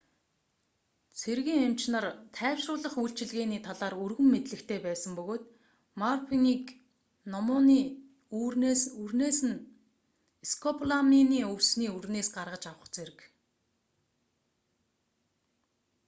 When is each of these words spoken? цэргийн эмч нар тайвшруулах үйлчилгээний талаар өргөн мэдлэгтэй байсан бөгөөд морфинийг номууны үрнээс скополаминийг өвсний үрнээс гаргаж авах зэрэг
цэргийн 1.19 1.61
эмч 1.67 1.81
нар 1.93 2.05
тайвшруулах 2.37 2.95
үйлчилгээний 3.01 3.61
талаар 3.67 3.95
өргөн 4.05 4.27
мэдлэгтэй 4.33 4.79
байсан 4.87 5.11
бөгөөд 5.17 5.43
морфинийг 5.99 6.65
номууны 7.33 7.79
үрнээс 9.03 9.41
скополаминийг 10.51 11.45
өвсний 11.55 11.89
үрнээс 11.97 12.29
гаргаж 12.37 12.63
авах 12.71 12.87
зэрэг 12.95 13.19